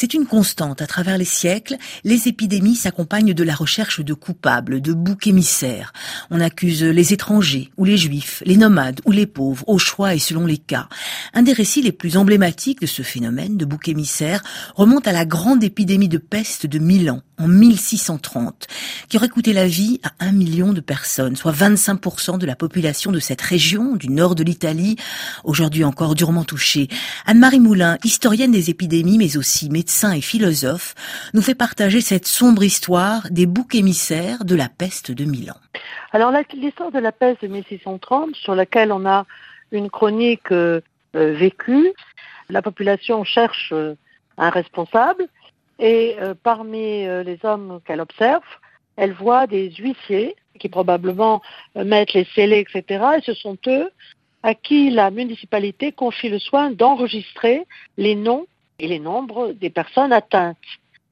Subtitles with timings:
[0.00, 0.80] C'est une constante.
[0.80, 5.92] À travers les siècles, les épidémies s'accompagnent de la recherche de coupables, de boucs émissaires.
[6.30, 10.20] On accuse les étrangers ou les juifs, les nomades ou les pauvres, au choix et
[10.20, 10.88] selon les cas.
[11.34, 14.44] Un des récits les plus emblématiques de ce phénomène de bouc émissaire
[14.76, 18.66] remonte à la grande épidémie de peste de Milan en 1630,
[19.08, 23.12] qui aurait coûté la vie à un million de personnes, soit 25% de la population
[23.12, 24.96] de cette région du nord de l'Italie,
[25.44, 26.88] aujourd'hui encore durement touchée.
[27.26, 30.94] Anne-Marie Moulin, historienne des épidémies, mais aussi médecin et philosophe,
[31.34, 35.56] nous fait partager cette sombre histoire des boucs émissaires de la peste de Milan.
[36.12, 39.26] Alors l'histoire de la peste de 1630, sur laquelle on a
[39.72, 40.80] une chronique euh,
[41.14, 41.92] euh, vécue,
[42.48, 43.94] la population cherche euh,
[44.38, 45.26] un responsable
[45.78, 48.44] et parmi les hommes qu'elle observe,
[48.96, 51.40] elle voit des huissiers qui probablement
[51.76, 53.04] mettent les scellés, etc.
[53.18, 53.90] Et ce sont eux
[54.42, 58.46] à qui la municipalité confie le soin d'enregistrer les noms
[58.78, 60.56] et les nombres des personnes atteintes.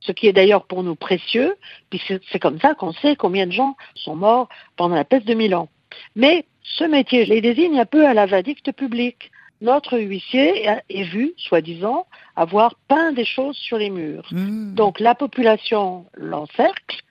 [0.00, 1.56] Ce qui est d'ailleurs pour nous précieux,
[1.88, 5.34] puisque c'est comme ça qu'on sait combien de gens sont morts pendant la peste de
[5.34, 5.68] Milan.
[6.14, 9.30] Mais ce métier les désigne un peu à la vindicte publique.
[9.60, 14.26] Notre huissier est vu, soi-disant, avoir peint des choses sur les murs.
[14.30, 14.74] Mmh.
[14.74, 17.02] Donc la population l'encercle,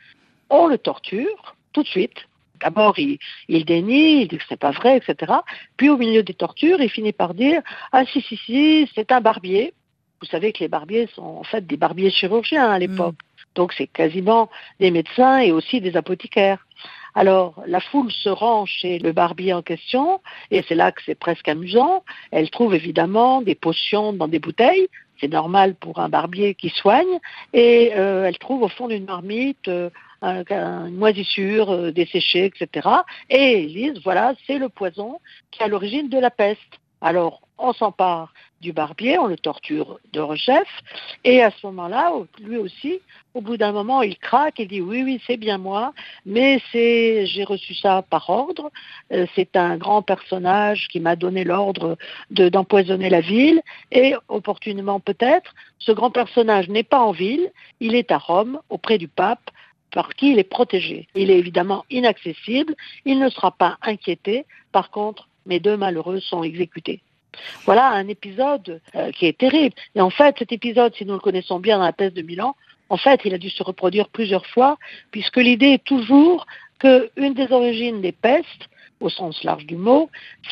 [0.50, 2.28] on le torture tout de suite.
[2.62, 3.18] D'abord, il,
[3.50, 5.34] il, dénie, il dit que c'est pas vrai, etc.
[5.76, 9.20] Puis au milieu des tortures, il finit par dire Ah si, si, si, c'est un
[9.20, 9.74] barbier.
[10.22, 13.16] Vous savez que les barbiers sont en fait des barbiers chirurgiens à l'époque.
[13.16, 13.56] Mm.
[13.56, 16.66] Donc c'est quasiment des médecins et aussi des apothicaires.
[17.16, 21.16] Alors la foule se rend chez le barbier en question et c'est là que c'est
[21.16, 22.04] presque amusant.
[22.32, 24.88] Elle trouve évidemment des potions dans des bouteilles.
[25.20, 27.20] C'est normal pour un barbier qui soigne.
[27.54, 29.90] Et euh, elle trouve au fond d'une marmite euh,
[30.22, 32.90] une moisissure euh, desséchée, etc.
[33.30, 35.20] Et ils disent, voilà, c'est le poison
[35.52, 36.60] qui est à l'origine de la peste.
[37.04, 40.68] Alors, on s'empare du barbier, on le torture de rechef,
[41.26, 43.02] et à ce moment-là, lui aussi,
[43.34, 45.94] au bout d'un moment, il craque et dit oui, oui, c'est bien moi,
[46.26, 48.72] mais c'est, j'ai reçu ça par ordre.
[49.12, 51.98] Euh, c'est un grand personnage qui m'a donné l'ordre
[52.30, 53.62] d'empoisonner la ville,
[53.92, 58.98] et opportunément peut-être, ce grand personnage n'est pas en ville, il est à Rome, auprès
[58.98, 59.52] du pape,
[59.92, 61.10] par qui il est protégé.
[61.16, 66.44] Il est évidemment inaccessible, il ne sera pas inquiété, par contre, mes deux malheureux sont
[66.44, 67.02] exécutés.
[67.66, 69.76] Voilà un épisode euh, qui est terrible.
[69.96, 72.56] Et en fait, cet épisode, si nous le connaissons bien dans la peste de Milan,
[72.90, 74.78] en fait, il a dû se reproduire plusieurs fois,
[75.12, 76.46] puisque l'idée est toujours
[76.80, 80.10] qu'une des origines des pestes, au sens large du mot,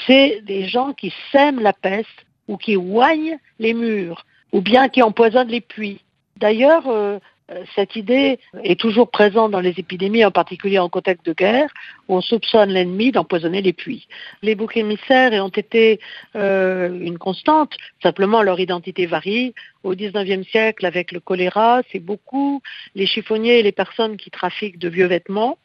[0.08, 5.02] c'est des gens qui sèment la peste ou qui oignent les murs, ou bien qui
[5.02, 6.02] empoisonnent les puits.
[6.38, 7.20] D'ailleurs, euh,
[7.76, 11.70] cette idée est toujours présente dans les épidémies, en particulier en contexte de guerre,
[12.08, 14.08] où on soupçonne l'ennemi d'empoisonner les puits.
[14.42, 16.00] Les boucs émissaires ont été
[16.36, 19.54] euh, une constante, simplement leur identité varie.
[19.84, 22.62] Au XIXe siècle, avec le choléra, c'est beaucoup
[22.96, 25.58] les chiffonniers et les personnes qui trafiquent de vieux vêtements.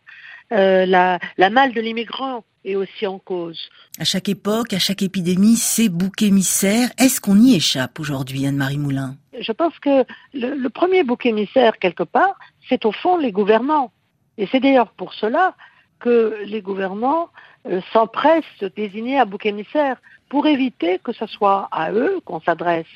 [0.53, 3.71] Euh, la malle de l'immigrant est aussi en cause.
[3.99, 8.78] À chaque époque, à chaque épidémie, ces boucs émissaires, est-ce qu'on y échappe aujourd'hui, Anne-Marie
[8.78, 9.16] Moulin?
[9.38, 10.04] Je pense que
[10.34, 12.37] le, premier bouc émissaire, quelque part,
[12.69, 13.93] c'est au fond les gouvernants.
[14.37, 15.54] Et c'est d'ailleurs pour cela
[16.00, 17.31] que les gouvernants
[17.69, 19.97] euh, s'empressent de désigner un bouc émissaire
[20.28, 22.87] pour éviter que ce soit à eux qu'on s'adresse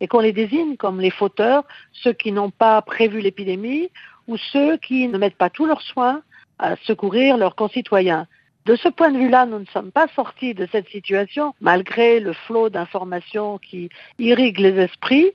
[0.00, 3.88] et qu'on les désigne comme les fauteurs, ceux qui n'ont pas prévu l'épidémie
[4.26, 6.22] ou ceux qui ne mettent pas tous leurs soins
[6.58, 8.26] à secourir leurs concitoyens.
[8.66, 12.32] De ce point de vue-là, nous ne sommes pas sortis de cette situation, malgré le
[12.32, 13.88] flot d'informations qui
[14.18, 15.32] irrigue les esprits.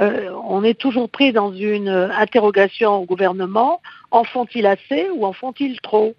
[0.00, 3.80] Euh, on est toujours pris dans une interrogation au gouvernement,
[4.10, 6.14] en font-ils assez ou en font-ils trop?